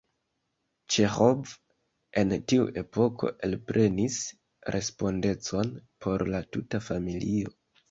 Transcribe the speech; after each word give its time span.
Ĉeĥov 0.93 1.51
en 2.21 2.33
tiu 2.53 2.65
epoko 2.83 3.29
elprenis 3.49 4.19
respondecon 4.79 5.73
por 6.07 6.27
la 6.35 6.45
tuta 6.59 6.85
familio. 6.91 7.57